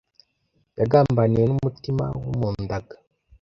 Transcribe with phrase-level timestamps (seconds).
[0.79, 2.95] yagambaniwe n’umutima wamundaga